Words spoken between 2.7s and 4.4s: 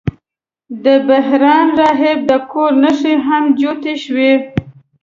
نښې هم جوتې شوې.